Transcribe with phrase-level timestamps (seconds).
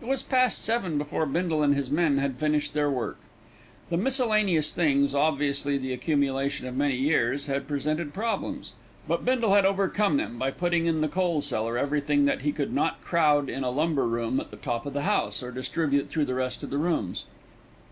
[0.00, 3.18] It was past seven before Bindle and his men had finished their work.
[3.90, 8.74] The miscellaneous things, obviously the accumulation of many years, had presented problems;
[9.08, 12.72] but Bindle had overcome them by putting in the coal cellar everything that he could
[12.72, 16.26] not crowd in a lumber room at the top of the house, or distribute through
[16.26, 17.24] the rest of the rooms.